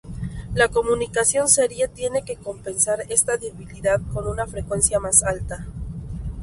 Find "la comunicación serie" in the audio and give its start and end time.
0.55-1.87